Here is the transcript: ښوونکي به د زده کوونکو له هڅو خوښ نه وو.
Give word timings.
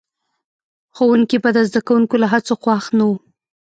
ښوونکي 0.95 1.37
به 1.43 1.49
د 1.55 1.57
زده 1.69 1.81
کوونکو 1.87 2.15
له 2.23 2.27
هڅو 2.33 2.53
خوښ 2.61 2.85
نه 2.97 3.03
وو. 3.09 3.15